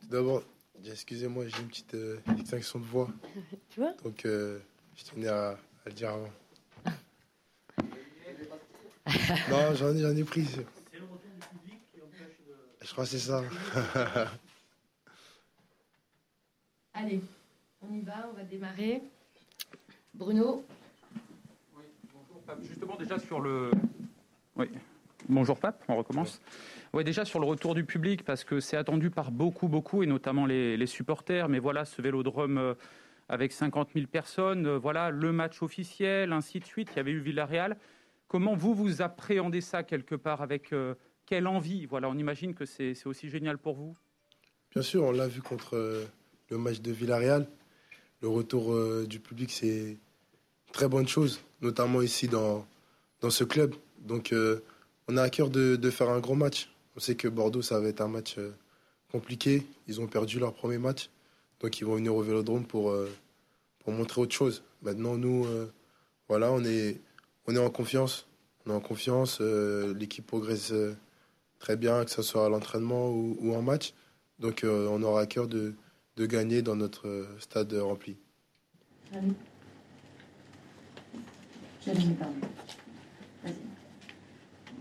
[0.00, 0.42] Tout d'abord,
[0.84, 3.08] excusez-moi, j'ai une petite euh, extinction de voix.
[3.70, 4.58] tu vois Donc, euh,
[4.96, 6.30] je tenais à, à, le dire avant.
[9.50, 10.44] non, j'en ai, j'en ai pris.
[10.44, 10.58] C'est
[10.98, 12.54] le retour du public qui empêche de...
[12.84, 13.42] Je crois que c'est ça.
[16.94, 17.20] Allez,
[17.82, 19.02] on y va, on va démarrer.
[20.14, 20.64] Bruno
[21.76, 22.62] Oui, bonjour Pape.
[22.62, 23.70] Justement, déjà sur le.
[24.56, 24.66] Oui.
[25.28, 26.40] Bonjour Pape, on recommence.
[26.92, 30.06] Oui, déjà sur le retour du public, parce que c'est attendu par beaucoup, beaucoup, et
[30.06, 31.48] notamment les, les, supporters.
[31.48, 32.74] Mais voilà, ce vélodrome euh,
[33.28, 36.90] avec 50 000 personnes, euh, voilà, le match officiel, ainsi de suite.
[36.92, 37.76] Il y avait eu Villarreal.
[38.28, 40.94] Comment vous, vous appréhendez ça quelque part Avec euh,
[41.26, 41.86] quelle envie?
[41.86, 43.96] Voilà, on imagine que c'est aussi génial pour vous.
[44.72, 46.04] Bien sûr, on l'a vu contre euh,
[46.50, 47.48] le match de Villarreal.
[48.20, 49.98] Le retour euh, du public, c'est une
[50.72, 52.66] très bonne chose, notamment ici dans,
[53.20, 53.74] dans ce club.
[54.00, 54.62] Donc, euh,
[55.08, 56.68] on a à cœur de, faire un gros match.
[56.96, 58.54] On sait que Bordeaux, ça va être un match euh,
[59.12, 59.66] compliqué.
[59.86, 61.10] Ils ont perdu leur premier match.
[61.60, 63.10] Donc, ils vont venir au vélodrome pour, euh,
[63.80, 64.62] pour montrer autre chose.
[64.82, 65.72] Maintenant, nous, euh,
[66.28, 67.00] voilà, on est,
[67.48, 68.26] en confiance.
[68.64, 69.40] On est en confiance.
[69.40, 70.72] L'équipe progresse
[71.60, 73.94] très bien, que ce soit à l'entraînement ou, en match.
[74.40, 75.74] Donc, on aura à cœur de,
[76.18, 78.16] gagner dans notre stade rempli.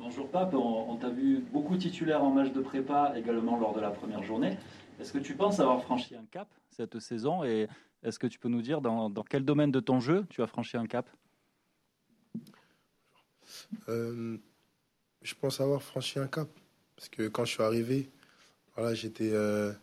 [0.05, 3.89] Bonjour Pape, on, t'a vu beaucoup titulaire en match de prépa, également lors de la
[3.89, 4.55] première journée.
[4.99, 7.67] Est-ce que tu penses avoir franchi un cap cette saison et
[8.03, 10.77] est-ce que tu peux nous dire dans, quel domaine de ton jeu tu as franchi
[10.77, 11.09] un cap?
[13.89, 14.37] Euh,
[15.23, 16.49] Je pense avoir franchi un cap
[16.95, 18.11] parce que quand je suis arrivé,
[18.93, 19.73] j'étais euh,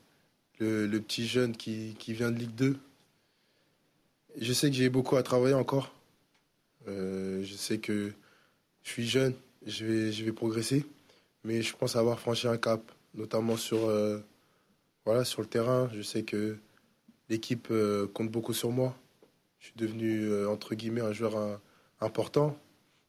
[0.60, 2.78] le, petit jeune qui, qui, vient de Ligue 2.
[4.40, 5.92] Je sais que j'ai beaucoup à travailler encore.
[6.86, 8.12] Euh, je sais que
[8.84, 9.34] je suis jeune,
[9.66, 10.86] je vais, je vais progresser,
[11.44, 14.18] mais je pense avoir franchi un cap, notamment sur, euh,
[15.04, 15.88] voilà, sur le terrain.
[15.92, 16.58] Je sais que
[17.28, 18.96] l'équipe euh, compte beaucoup sur moi.
[19.58, 21.60] Je suis devenu, euh, entre guillemets, un joueur
[22.00, 22.56] important.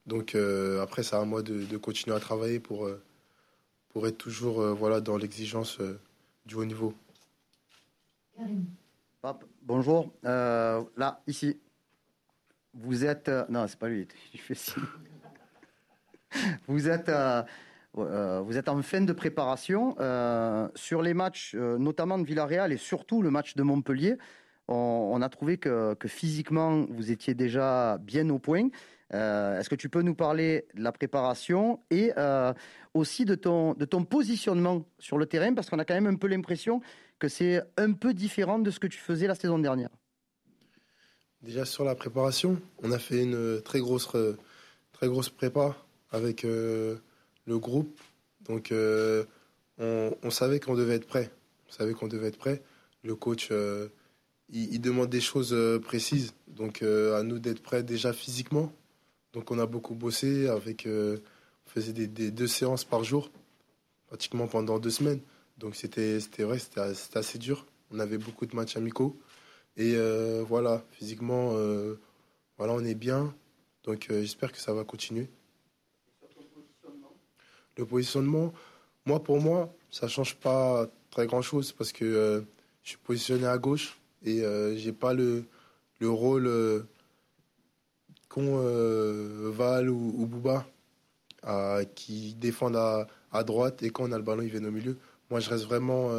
[0.05, 0.35] Donc
[0.81, 2.89] après, c'est à moi de, de, continuer à travailler pour,
[3.89, 5.79] pour être toujours voilà, dans l'exigence
[6.45, 6.93] du haut niveau.
[9.21, 10.11] Pape, bonjour.
[10.23, 11.57] là, ici,
[12.73, 13.29] vous êtes.
[13.29, 14.83] Euh, non, c'est pas lui, je fais signe.
[16.67, 17.09] vous êtes.
[17.09, 17.43] Euh,
[17.99, 22.77] euh, vous êtes en fin de préparation euh, sur les matchs, notamment de Villarreal et
[22.77, 24.17] surtout le match de Montpellier.
[24.67, 28.69] On, on a trouvé que, que, physiquement vous étiez déjà bien au point.
[29.11, 32.11] Est-ce que tu peux nous parler de la préparation et
[32.95, 35.53] aussi de ton, de ton positionnement sur le terrain?
[35.53, 36.81] Parce qu'on a quand même un peu l'impression
[37.19, 39.89] que c'est un peu différent de ce que tu faisais la saison dernière.
[41.43, 44.09] Déjà sur la préparation, on a fait une très grosse,
[44.93, 45.75] très grosse prépa
[46.13, 46.95] avec euh,
[47.45, 47.99] le groupe.
[48.41, 49.25] Donc euh,
[49.79, 51.29] on, savait qu'on devait être prêt.
[51.67, 52.61] On savait qu'on devait être prêt.
[53.03, 53.89] Le coach, euh,
[54.49, 56.33] il, demande des choses précises.
[56.47, 58.71] Donc à nous d'être prêts déjà physiquement.
[59.33, 63.31] Donc on a beaucoup bossé avec, on faisait des, deux séances par jour,
[64.07, 65.21] pratiquement pendant deux semaines.
[65.57, 67.65] Donc c'était vrai, c'était assez dur.
[67.91, 69.17] On avait beaucoup de matchs amicaux.
[69.75, 69.95] Et
[70.47, 71.53] voilà, physiquement,
[72.57, 73.33] voilà, on est bien.
[73.85, 75.29] Donc j'espère que ça va continuer.
[77.77, 78.53] Le positionnement,
[79.05, 82.45] moi pour moi, ça change pas très grand chose parce que
[82.83, 84.43] je suis positionné à gauche et
[84.75, 85.45] j'ai pas le,
[85.99, 86.85] le rôle
[88.29, 88.57] qu'ont
[89.51, 90.65] Val ou, ou Bouba
[91.95, 94.97] qui défendent à, à, droite et quand on a le ballon, ils viennent au milieu.
[95.29, 96.09] Moi, je reste vraiment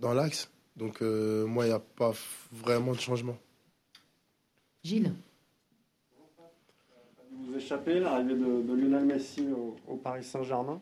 [0.00, 2.12] dans l'axe donc, euh, moi, il n'y a pas
[2.50, 3.38] vraiment de changement.
[4.82, 5.14] Gilles?
[7.54, 10.80] Vous l'arrivée de, de, Lionel Messi au, au Paris Saint-Germain.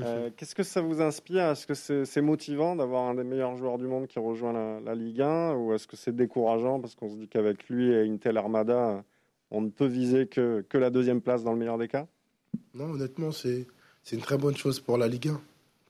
[0.00, 1.44] Euh, Qu'est-ce que ça vous inspire?
[1.44, 4.80] Est-ce que c'est est motivant d'avoir un des meilleurs joueurs du monde qui rejoint la,
[4.80, 8.02] la Ligue 1 Ou est-ce que c'est décourageant parce qu'on se dit qu'avec lui et
[8.02, 9.04] une telle armada,
[9.52, 12.08] on ne peut viser que, que la deuxième place dans le meilleur des cas?
[12.74, 13.66] Non, honnêtement, c'est
[14.10, 15.40] une très bonne chose pour la Ligue 1.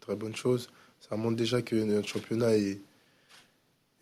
[0.01, 0.71] Très bonne chose.
[1.01, 2.79] Ça montre déjà que notre championnat est,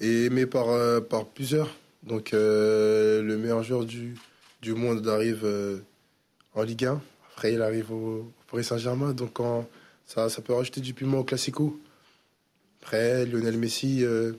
[0.01, 1.77] et aimé par, euh, par plusieurs.
[2.03, 4.17] Donc euh, le meilleur joueur du,
[4.63, 5.79] du monde arrive euh,
[6.59, 7.01] en Ligue 1.
[7.33, 9.13] Après, il arrive au, Paris Saint-Germain.
[9.13, 9.39] Donc
[10.07, 11.79] ça, ça peut rajouter du piment au Classico.
[12.83, 14.33] Après, Lionel Messi, euh,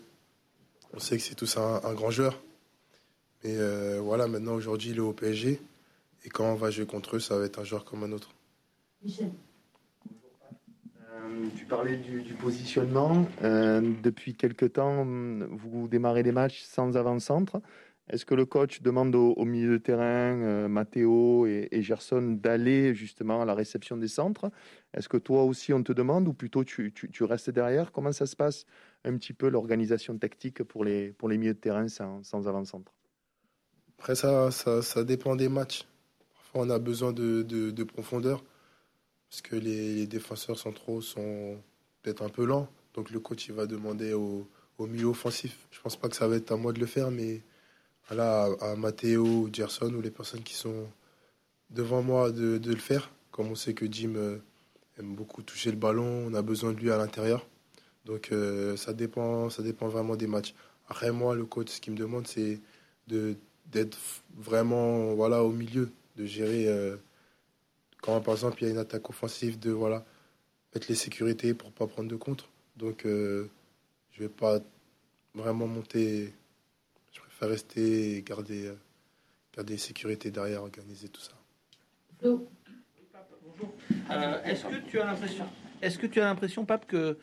[0.93, 2.39] on sait que c'est tous un, un, grand joueur.
[3.43, 5.59] Mais euh, voilà, maintenant, aujourd'hui, il est au PSG.
[6.25, 8.31] Et quand on va jouer contre eux, ça va être un joueur comme un autre.
[9.03, 9.31] Michel.
[11.55, 13.27] Tu parlais du, du positionnement.
[13.43, 17.61] Euh, depuis quelque temps, vous démarrez les matchs sans avant-centre.
[18.09, 23.43] Est-ce que le coach demande au, milieu de terrain, euh, Matteo et, Gerson, d'aller justement
[23.43, 24.49] à la réception des centres?
[24.95, 26.91] Est-ce que toi aussi on te demande ou plutôt tu,
[27.21, 27.91] restes derrière?
[27.91, 28.65] Comment ça se passe
[29.05, 32.91] un petit peu l'organisation tactique pour les, pour les milieux de terrain sans, avant-centre?
[33.99, 35.85] Après, ça, ça, dépend des matchs.
[36.33, 38.43] Parfois, on a besoin de, profondeur
[39.29, 41.61] parce que les, défenseurs centraux sont
[42.01, 42.67] peut-être un peu lents.
[42.95, 44.47] Donc, le coach va demander au,
[44.79, 45.67] au milieu offensif.
[45.69, 47.43] Je pense pas que ça va être à moi de le faire, mais
[48.09, 50.87] voilà, à, Matteo Gerson ou les personnes qui sont
[51.69, 53.11] devant moi de, le faire.
[53.31, 54.39] Comme on sait que Jim euh,
[54.97, 57.47] aime beaucoup toucher le ballon, on a besoin de lui à l'intérieur.
[58.05, 60.55] Donc euh, ça, dépend, ça dépend vraiment des matchs.
[60.87, 62.59] Après, moi, le coach, ce qu'il me demande, c'est
[63.67, 63.97] d'être
[64.35, 66.67] vraiment voilà, au milieu, de gérer.
[66.67, 66.97] Euh,
[68.01, 70.05] quand par exemple il y a une attaque offensive, de voilà,
[70.73, 72.49] mettre les sécurités pour pas prendre de contre.
[72.77, 73.47] Donc je
[74.17, 74.59] vais pas
[75.35, 76.33] vraiment monter
[77.47, 78.75] rester et garder, euh,
[79.55, 81.33] garder sécurité derrière, organiser tout ça.
[82.19, 82.49] Flo.
[84.11, 85.45] Euh, est-ce que tu as l'impression,
[85.81, 87.17] est-ce que tu as l'impression, Pape, que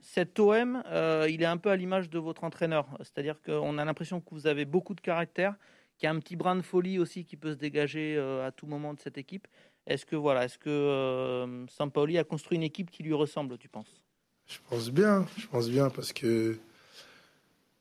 [0.00, 3.84] cet OM, euh, il est un peu à l'image de votre entraîneur, c'est-à-dire qu'on a
[3.84, 5.54] l'impression que vous avez beaucoup de caractère,
[5.96, 8.66] qu'il y a un petit brin de folie aussi qui peut se dégager à tout
[8.66, 9.46] moment de cette équipe.
[9.86, 14.02] Est-ce que voilà, est-ce que Sampaoli a construit une équipe qui lui ressemble, tu penses?
[14.46, 16.58] Je pense bien, je pense bien parce que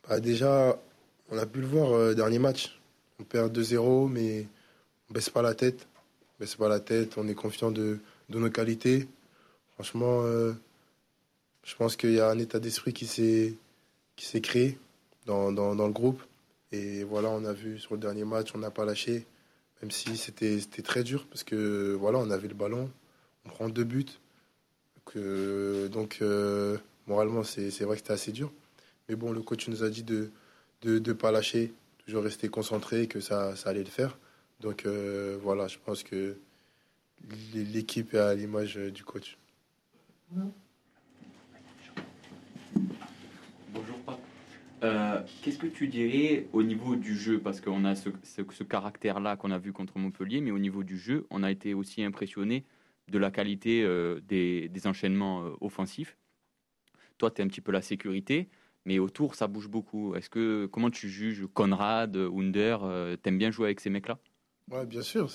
[0.07, 0.77] bah, déjà
[1.31, 2.77] on a pu le voir euh, dernier match.
[3.19, 4.45] On perd 2-0, mais
[5.09, 5.87] on baisse pas la tête.
[6.35, 7.17] On baisse pas la tête.
[7.17, 7.99] On est confiant de,
[8.29, 9.07] nos qualités.
[9.73, 10.53] Franchement, euh,
[11.63, 14.77] je pense qu'il y a un état d'esprit qui s'est créé
[15.25, 16.21] dans, le groupe.
[16.73, 19.25] Et voilà, on a vu sur le dernier match, on n'a pas lâché,
[19.81, 22.89] même si c'était très dur parce que voilà, on avait le ballon,
[23.45, 24.05] on prend deux buts.
[25.15, 28.53] donc euh, moralement, c'est vrai que c'était assez dur.
[29.09, 30.31] Mais bon, le coach nous a dit de,
[30.81, 31.73] de ne pas lâcher,
[32.05, 34.17] toujours rester concentré, que ça, ça allait le faire.
[34.59, 36.37] Donc euh, voilà, je pense que
[37.53, 39.37] l'équipe est à l'image du coach.
[43.73, 44.19] Bonjour.
[44.83, 47.39] Euh, qu'est-ce que tu dirais au niveau du jeu?
[47.39, 50.97] Parce qu'on a ce, ce, caractère-là qu'on a vu contre Montpellier, mais au niveau du
[50.97, 52.65] jeu, on a été aussi impressionné
[53.07, 56.17] de la qualité euh, des, des, enchaînements offensifs.
[57.19, 58.49] Toi, tu es un petit peu la sécurité
[58.85, 60.15] mais autour ça bouge beaucoup.
[60.15, 64.17] Est-ce que comment tu juges Conrad, Under euh, T'aimes bien jouer avec ces mecs-là?
[64.69, 65.29] Ouais, bien sûr.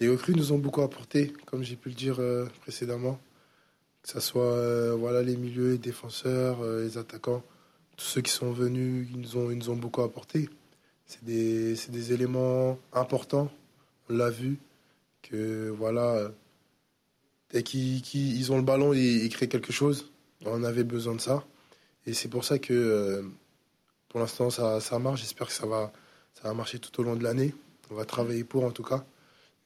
[0.00, 3.20] Les recrues nous ont beaucoup apporté, comme j'ai pu le dire euh, précédemment.
[4.02, 7.42] Que ce soit euh, voilà les milieux, les défenseurs, les attaquants,
[7.96, 10.48] tous ceux qui sont venus, ils nous ont, ils nous ont beaucoup apporté.
[11.06, 13.50] C'est des, des, éléments importants.
[14.08, 14.58] On l'a vu
[15.22, 16.30] que voilà,
[17.50, 20.12] dès qu'ils ont le ballon, ils, ils créent quelque chose.
[20.44, 21.44] On avait besoin de ça.
[22.06, 23.22] Et c'est pour ça que euh,
[24.08, 25.20] pour l'instant ça, marche.
[25.20, 25.92] J'espère que ça va,
[26.34, 27.54] ça va marcher tout au long de l'année.
[27.90, 29.04] On va travailler pour en tout cas.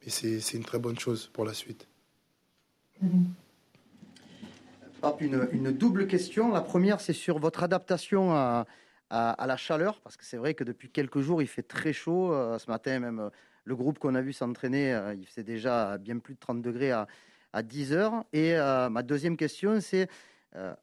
[0.03, 1.87] Mais c'est une très bonne chose pour la suite.
[5.21, 6.53] Une, une, double question.
[6.53, 8.67] La première, c'est sur votre adaptation à,
[9.11, 12.33] la chaleur, parce que c'est vrai que depuis quelques jours, il fait très chaud.
[12.33, 13.31] Euh, ce matin, même euh,
[13.65, 17.07] le groupe qu'on a vu s'entraîner, il faisait déjà bien plus de 30 degrés à,
[17.53, 18.25] à 10 heures.
[18.33, 20.09] Et ma deuxième question, c'est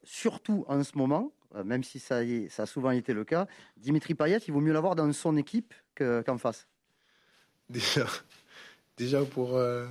[0.04, 2.18] surtout en ce moment, même si ça,
[2.58, 3.48] a souvent été le cas,
[3.78, 6.68] Dimitri Payet, il vaut mieux l'avoir dans son équipe qu'en face
[7.70, 8.08] Déjà,
[8.98, 9.86] déjà pour, euh,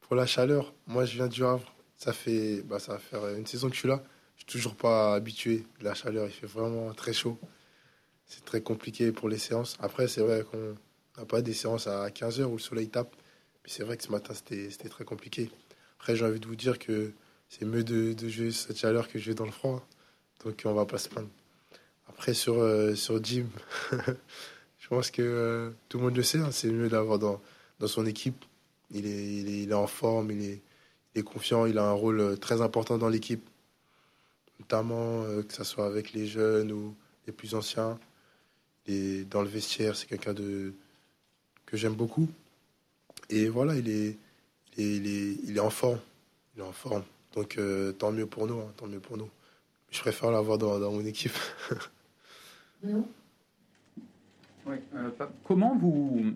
[0.00, 3.46] pour la chaleur, moi je viens du Havre, ça fait bah, ça va faire une
[3.46, 4.02] saison que je suis là,
[4.36, 7.38] je suis toujours pas habitué de la chaleur, il fait vraiment très chaud.
[8.26, 9.76] C'est très compliqué pour les séances.
[9.80, 10.76] Après, c'est vrai qu'on
[11.18, 13.14] n'a pas des séances à 15h où le soleil tape.
[13.64, 15.50] Puis c'est vrai que ce matin, c'était très compliqué.
[15.98, 17.12] Après, j'ai envie de vous dire que
[17.48, 19.84] c'est mieux de, de jouer cette chaleur que jouer dans le froid.
[20.44, 21.28] Donc on va pas se plaindre.
[22.08, 23.46] Après sur, euh, sur Jim,
[24.78, 27.40] je pense que euh, tout le monde le sait, hein, c'est mieux d'avoir dans,
[27.78, 28.44] dans son équipe.
[28.90, 30.60] Il est, il est, en forme, il est,
[31.14, 33.46] il est, confiant, il a un rôle euh, très important dans l'équipe.
[34.58, 36.94] Notamment que ce soit avec les jeunes ou
[37.26, 37.98] les plus anciens.
[38.86, 40.74] Et dans le vestiaire, c'est quelqu'un de
[41.64, 42.28] que j'aime beaucoup.
[43.30, 44.18] Et voilà, il est,
[44.76, 45.98] il est, il est, en forme.
[46.54, 47.04] Il est en forme.
[47.34, 47.58] Donc
[47.98, 49.30] tant mieux pour nous, hein, tant mieux pour nous.
[49.90, 51.32] Je préfère l'avoir dans, dans mon équipe.
[52.84, 53.02] oui,
[54.94, 55.10] euh,
[55.44, 56.34] comment vous,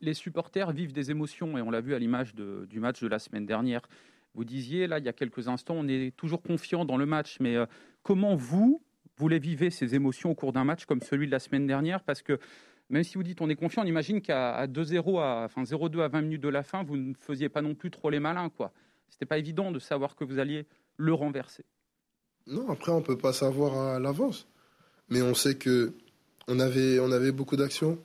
[0.00, 3.18] les supporters vivent des émotions et on l'a vu à l'image du match de la
[3.18, 3.82] semaine dernière.
[4.34, 7.38] Vous disiez là il y a quelques instants, on est toujours confiant dans le match,
[7.40, 7.66] mais euh,
[8.02, 8.82] comment vous
[9.18, 12.02] vous les vivez ces émotions au cours d'un match comme celui de la semaine dernière?
[12.02, 12.38] Parce que
[12.90, 16.22] même si vous dites on est confiant, on imagine qu'à 2-0, enfin 0-2 à 20
[16.22, 18.72] minutes de la fin, vous ne faisiez pas non plus trop les malins, quoi.
[19.08, 21.64] C'était pas évident de savoir que vous alliez le renverser.
[22.46, 24.46] Non, après, on ne peut pas savoir à l'avance.
[25.08, 25.92] Mais on sait que
[26.48, 27.98] on avait, on avait beaucoup d'actions.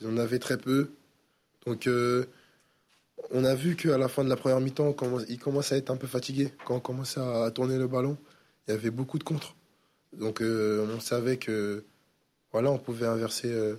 [0.00, 0.90] Ils en avaient très peu.
[1.66, 2.24] Donc, euh,
[3.30, 4.94] on a vu qu'à la fin de la première mi-temps,
[5.28, 6.52] ils commençaient à être un peu fatigués.
[6.64, 8.16] Quand on commençait à tourner le ballon,
[8.66, 9.54] il y avait beaucoup de contres.
[10.12, 11.84] Donc, euh, on savait que
[12.52, 13.76] voilà, on pouvait inverser euh,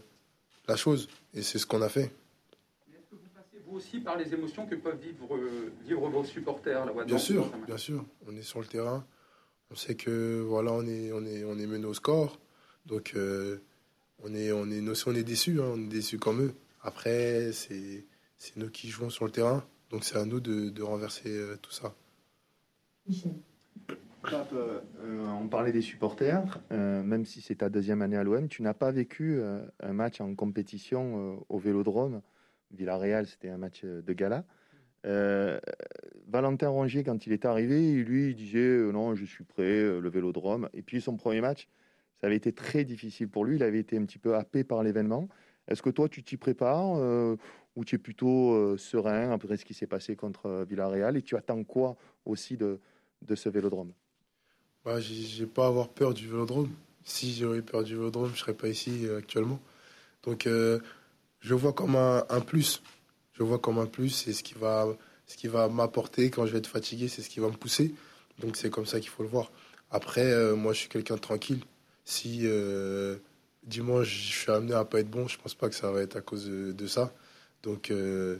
[0.67, 1.09] la chose.
[1.33, 2.11] Et c'est ce qu'on a fait.
[2.91, 5.39] Est-ce que vous passez vous aussi par les émotions que peuvent vivre,
[5.85, 8.05] vivre vos supporters là Bien sûr, bien sûr.
[8.27, 9.05] On est sur le terrain.
[9.71, 12.39] On sait que voilà, on est, on est, on est mené au score.
[12.85, 13.15] Donc,
[14.23, 16.53] on est, on est, nous aussi, on est déçus, hein, on est déçus comme eux.
[16.81, 18.05] Après, c'est,
[18.37, 21.57] c'est nous qui jouons sur le terrain, donc c'est à nous de, de renverser euh,
[21.61, 21.93] tout ça.
[23.07, 23.33] Michel.
[24.31, 24.81] Euh,
[25.41, 28.73] on parlait des supporters, euh, même si c'est ta deuxième année à l'OM, tu n'as
[28.73, 32.21] pas vécu un match en compétition au Vélodrome.
[32.71, 34.43] Villarreal, c'était un match de gala.
[36.57, 40.69] Quand il est arrivé, lui, il disait non, je suis prêt, le Vélodrome.
[40.73, 41.67] Et puis son premier match,
[42.19, 43.55] ça avait été très difficile pour lui.
[43.55, 45.29] Il avait été un petit peu happé par l'événement.
[45.69, 47.35] Est-ce que toi, tu t'y prépares euh,
[47.75, 51.15] ou tu es plutôt euh, serein après ce qui s'est passé contre euh, Villarreal?
[51.15, 52.79] Et tu attends quoi aussi de,
[53.21, 53.93] de ce vélodrome?
[54.83, 56.69] Bah, J'ai pas à avoir peur du vélodrome.
[57.03, 59.59] Si j'aurais peur du vélodrome, je ne serais pas ici actuellement.
[60.23, 62.83] Donc, je vois comme un, un, plus.
[63.33, 64.09] Je vois comme un plus.
[64.09, 64.85] C'est ce qui va,
[65.29, 67.07] ce qui va m'apporter quand je vais être fatigué.
[67.07, 67.95] C'est ce qui va me pousser.
[68.39, 69.49] Donc, c'est comme ça qu'il faut le voir.
[69.89, 71.63] Après, moi, je suis quelqu'un de tranquille.
[72.09, 73.17] Si euh,
[73.63, 76.15] dimanche je suis amené à pas être bon, je pense pas que ça va être
[76.15, 77.13] à cause de, ça.
[77.61, 78.39] Donc euh,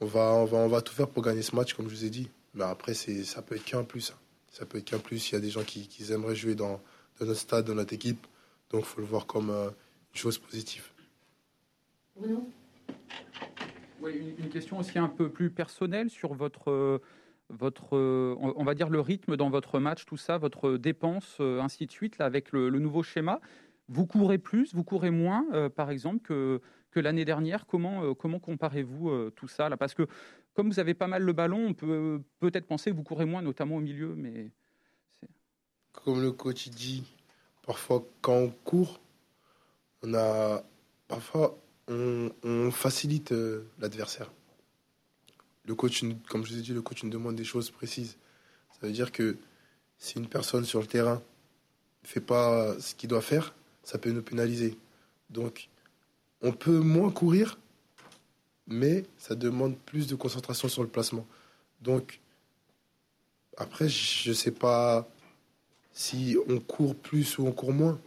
[0.00, 2.04] on va, on va, on va tout faire pour gagner ce match, comme je vous
[2.04, 2.28] ai dit.
[2.54, 4.10] Mais après, ça peut être qu'un plus.
[4.10, 4.18] Hein.
[4.52, 5.30] Ça peut être qu'un plus.
[5.30, 6.80] Il y a des gens qui, aimeraient jouer dans,
[7.20, 8.26] notre stade, dans notre équipe.
[8.70, 9.70] Donc, il faut le voir comme euh,
[10.12, 10.84] une chose positive.
[12.16, 12.50] Bruno?
[14.08, 17.00] Une, question aussi un peu plus personnelle sur votre
[17.50, 21.60] votre, euh, on va dire le rythme dans votre match, tout ça, votre dépense, euh,
[21.60, 23.40] ainsi de suite, là, avec le, nouveau schéma.
[23.88, 26.60] Vous courez plus, vous courez moins, euh, par exemple, que,
[26.90, 27.66] que l'année dernière.
[27.66, 29.76] Comment, comment comparez-vous tout ça là?
[29.76, 30.06] Parce que
[30.54, 33.42] comme vous avez pas mal le ballon, on peut peut-être penser que vous courez moins,
[33.42, 34.50] notamment au milieu, mais
[35.92, 37.04] comme le coach dit,
[37.62, 39.00] parfois quand on court,
[40.02, 40.62] on a
[41.08, 43.32] parfois on facilite
[43.78, 44.30] l'adversaire
[45.66, 48.16] le coach, comme je vous ai dit, le coach nous demande des choses précises.
[48.72, 49.36] Ça veut dire que
[49.98, 51.22] si une personne sur le terrain
[52.02, 54.76] ne fait pas ce qu'il doit faire, ça peut nous pénaliser.
[55.30, 55.68] Donc,
[56.42, 57.58] on peut moins courir,
[58.66, 61.26] mais ça demande plus de concentration sur le placement.
[61.80, 62.20] Donc,
[63.56, 65.08] après, je ne sais pas
[65.92, 67.98] si on court plus ou on court moins.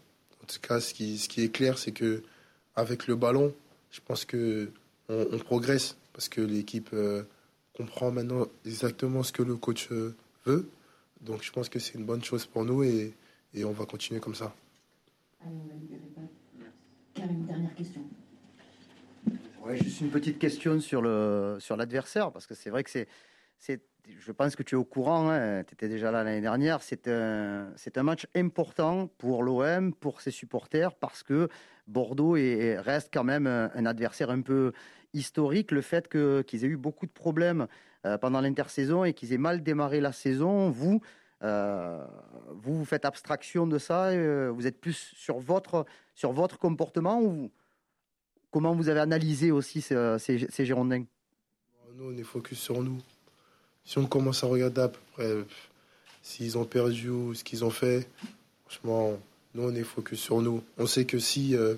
[0.43, 2.23] En tout cas, ce qui, ce qui est clair, c'est que
[2.75, 3.53] avec le ballon,
[3.91, 4.71] je pense que
[5.09, 7.23] on, progresse parce que l'équipe euh,
[7.73, 10.15] comprend maintenant exactement ce que le coach euh,
[10.45, 10.69] veut.
[11.21, 13.13] Donc je pense que c'est une bonne chose pour nous et,
[13.53, 14.53] et on va continuer comme ça.
[15.41, 15.99] Allez, on va libérer
[17.27, 18.01] une dernière question.
[19.63, 23.07] Ouais, juste une petite question sur le sur l'adversaire parce que c'est vrai que c'est
[23.57, 23.81] c'est
[24.17, 26.81] je pense que tu es au courant, hein, tu étais déjà là l'année dernière.
[26.81, 31.49] C'est un, match important pour l'OM, pour ses supporters, parce que
[31.87, 34.73] Bordeaux est, reste quand même un, adversaire un peu
[35.13, 35.71] historique.
[35.71, 37.67] Le fait qu'ils aient eu beaucoup de problèmes
[38.05, 41.01] euh, pendant l'intersaison et qu'ils aient mal démarré la saison, vous,
[41.43, 42.05] euh,
[42.49, 45.85] vous, faites abstraction de ça, euh, vous êtes plus sur votre,
[46.15, 47.51] sur votre comportement ou
[48.51, 51.05] comment vous avez analysé aussi ces, ces, ces Girondins?
[51.95, 52.97] Nous, on est focus sur nous
[53.85, 55.33] si on commence à regarder à peu près
[56.21, 58.07] s'ils ont perdu ou ce qu'ils ont fait,
[58.65, 59.17] franchement,
[59.55, 60.63] nous, on est focus sur nous.
[60.77, 61.75] On sait que si euh,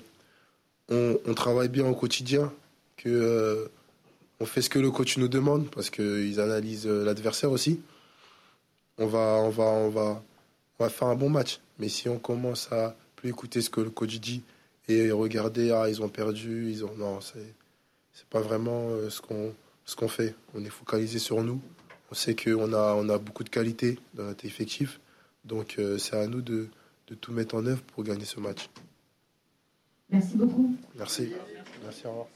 [0.89, 2.51] on, travaille bien au quotidien,
[2.97, 3.67] que euh,
[4.39, 7.79] on fait ce que le coach nous demande, parce qu'ils analysent euh, l'adversaire aussi,
[8.97, 10.23] on va, on, va, on, va,
[10.79, 11.61] on va faire un bon match.
[11.79, 14.43] Mais si on commence à plus écouter ce que le coach dit
[14.89, 16.93] et regarder, ah, ils ont perdu, ils ont.
[16.97, 17.53] Non, c'est,
[18.11, 19.53] c'est pas vraiment ce qu'on,
[19.85, 20.35] ce qu'on fait.
[20.53, 21.61] On est focalisé sur nous.
[22.11, 24.99] On sait qu'on a, on a beaucoup de qualité dans notre effectif.
[25.45, 26.67] Donc euh, c'est à nous de,
[27.07, 28.69] de, tout mettre en œuvre pour gagner ce match.
[30.09, 30.75] Merci beaucoup.
[30.95, 31.31] Merci.
[31.83, 32.27] Merci, au revoir.